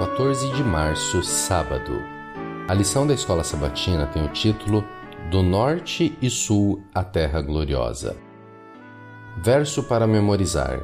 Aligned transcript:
14 0.00 0.50
de 0.52 0.64
março, 0.64 1.22
sábado. 1.22 1.92
A 2.66 2.72
lição 2.72 3.06
da 3.06 3.12
escola 3.12 3.44
sabatina 3.44 4.06
tem 4.06 4.24
o 4.24 4.32
título 4.32 4.82
Do 5.30 5.42
Norte 5.42 6.16
e 6.22 6.30
Sul 6.30 6.82
a 6.94 7.04
Terra 7.04 7.42
Gloriosa. 7.42 8.16
Verso 9.42 9.82
para 9.82 10.06
memorizar. 10.06 10.80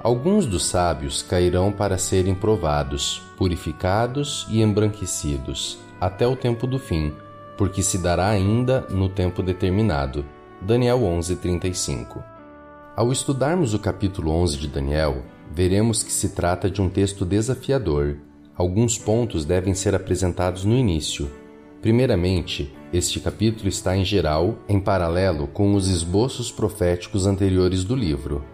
Alguns 0.00 0.46
dos 0.46 0.64
sábios 0.64 1.22
cairão 1.22 1.72
para 1.72 1.98
serem 1.98 2.36
provados, 2.36 3.20
purificados 3.36 4.46
e 4.48 4.62
embranquecidos, 4.62 5.80
até 6.00 6.24
o 6.24 6.36
tempo 6.36 6.64
do 6.64 6.78
fim, 6.78 7.12
porque 7.58 7.82
se 7.82 7.98
dará 7.98 8.28
ainda 8.28 8.86
no 8.90 9.08
tempo 9.08 9.42
determinado. 9.42 10.24
Daniel 10.60 11.00
11:35. 11.00 12.22
Ao 12.94 13.10
estudarmos 13.10 13.74
o 13.74 13.80
capítulo 13.80 14.30
11 14.30 14.56
de 14.56 14.68
Daniel, 14.68 15.24
veremos 15.50 16.04
que 16.04 16.12
se 16.12 16.28
trata 16.28 16.70
de 16.70 16.80
um 16.80 16.88
texto 16.88 17.24
desafiador. 17.24 18.18
Alguns 18.56 18.98
pontos 18.98 19.44
devem 19.44 19.74
ser 19.74 19.94
apresentados 19.94 20.64
no 20.64 20.76
início. 20.76 21.30
Primeiramente, 21.80 22.72
este 22.92 23.18
capítulo 23.18 23.68
está 23.68 23.96
em 23.96 24.04
geral 24.04 24.58
em 24.68 24.78
paralelo 24.78 25.46
com 25.46 25.74
os 25.74 25.88
esboços 25.88 26.52
proféticos 26.52 27.26
anteriores 27.26 27.82
do 27.82 27.96
livro. 27.96 28.44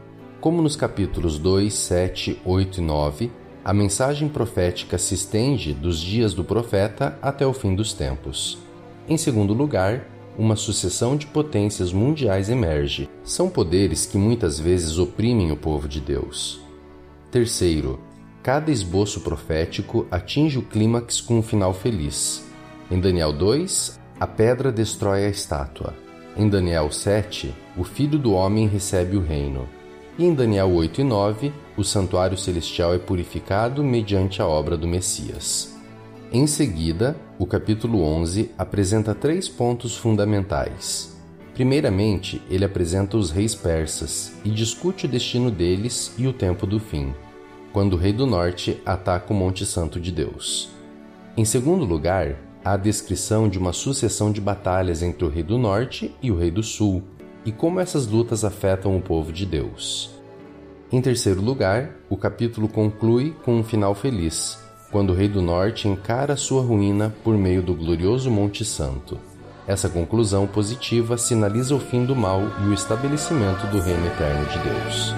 Como 0.40 0.62
nos 0.62 0.76
capítulos 0.76 1.38
2, 1.38 1.74
7, 1.74 2.40
8 2.44 2.80
e 2.80 2.82
9, 2.82 3.32
a 3.64 3.74
mensagem 3.74 4.28
profética 4.28 4.96
se 4.96 5.14
estende 5.14 5.74
dos 5.74 6.00
dias 6.00 6.32
do 6.32 6.44
profeta 6.44 7.18
até 7.20 7.44
o 7.44 7.52
fim 7.52 7.74
dos 7.74 7.92
tempos. 7.92 8.56
Em 9.08 9.16
segundo 9.16 9.52
lugar, 9.52 10.06
uma 10.38 10.54
sucessão 10.54 11.16
de 11.16 11.26
potências 11.26 11.92
mundiais 11.92 12.48
emerge. 12.48 13.10
São 13.24 13.50
poderes 13.50 14.06
que 14.06 14.16
muitas 14.16 14.60
vezes 14.60 14.96
oprimem 14.96 15.50
o 15.50 15.56
povo 15.56 15.88
de 15.88 16.00
Deus. 16.00 16.60
Terceiro, 17.32 17.98
cada 18.48 18.70
esboço 18.70 19.20
profético 19.20 20.06
atinge 20.10 20.58
o 20.58 20.62
clímax 20.62 21.20
com 21.20 21.36
um 21.36 21.42
final 21.42 21.74
feliz. 21.74 22.42
Em 22.90 22.98
Daniel 22.98 23.30
2, 23.30 24.00
a 24.18 24.26
pedra 24.26 24.72
destrói 24.72 25.26
a 25.26 25.28
estátua. 25.28 25.92
Em 26.34 26.48
Daniel 26.48 26.90
7, 26.90 27.54
o 27.76 27.84
Filho 27.84 28.18
do 28.18 28.32
Homem 28.32 28.66
recebe 28.66 29.18
o 29.18 29.20
reino. 29.20 29.68
E 30.18 30.24
em 30.24 30.32
Daniel 30.32 30.70
8 30.70 31.02
e 31.02 31.04
9, 31.04 31.52
o 31.76 31.84
santuário 31.84 32.38
celestial 32.38 32.94
é 32.94 32.98
purificado 32.98 33.84
mediante 33.84 34.40
a 34.40 34.46
obra 34.46 34.78
do 34.78 34.88
Messias. 34.88 35.76
Em 36.32 36.46
seguida, 36.46 37.18
o 37.38 37.44
capítulo 37.44 38.00
11 38.02 38.52
apresenta 38.56 39.14
três 39.14 39.46
pontos 39.46 39.94
fundamentais. 39.94 41.14
Primeiramente, 41.52 42.40
ele 42.48 42.64
apresenta 42.64 43.18
os 43.18 43.30
reis 43.30 43.54
persas 43.54 44.32
e 44.42 44.48
discute 44.48 45.04
o 45.04 45.08
destino 45.08 45.50
deles 45.50 46.14
e 46.16 46.26
o 46.26 46.32
tempo 46.32 46.66
do 46.66 46.80
fim, 46.80 47.12
quando 47.72 47.94
o 47.94 47.96
rei 47.96 48.12
do 48.12 48.26
norte 48.26 48.80
ataca 48.84 49.32
o 49.32 49.36
Monte 49.36 49.64
Santo 49.66 50.00
de 50.00 50.10
Deus. 50.10 50.70
Em 51.36 51.44
segundo 51.44 51.84
lugar, 51.84 52.36
há 52.64 52.72
a 52.72 52.76
descrição 52.76 53.48
de 53.48 53.58
uma 53.58 53.72
sucessão 53.72 54.32
de 54.32 54.40
batalhas 54.40 55.02
entre 55.02 55.24
o 55.24 55.28
rei 55.28 55.42
do 55.42 55.58
norte 55.58 56.14
e 56.22 56.30
o 56.30 56.36
rei 56.36 56.50
do 56.50 56.62
sul, 56.62 57.02
e 57.44 57.52
como 57.52 57.80
essas 57.80 58.06
lutas 58.06 58.44
afetam 58.44 58.96
o 58.96 59.00
povo 59.00 59.32
de 59.32 59.46
Deus. 59.46 60.10
Em 60.90 61.00
terceiro 61.00 61.40
lugar, 61.40 61.90
o 62.08 62.16
capítulo 62.16 62.68
conclui 62.68 63.34
com 63.44 63.54
um 63.54 63.62
final 63.62 63.94
feliz, 63.94 64.58
quando 64.90 65.10
o 65.10 65.14
rei 65.14 65.28
do 65.28 65.42
norte 65.42 65.86
encara 65.86 66.36
sua 66.36 66.62
ruína 66.62 67.14
por 67.22 67.36
meio 67.36 67.62
do 67.62 67.74
glorioso 67.74 68.30
Monte 68.30 68.64
Santo. 68.64 69.18
Essa 69.66 69.90
conclusão 69.90 70.46
positiva 70.46 71.18
sinaliza 71.18 71.74
o 71.74 71.78
fim 71.78 72.06
do 72.06 72.16
mal 72.16 72.40
e 72.64 72.68
o 72.68 72.72
estabelecimento 72.72 73.66
do 73.66 73.80
reino 73.80 74.06
eterno 74.06 74.46
de 74.46 74.58
Deus. 74.60 75.14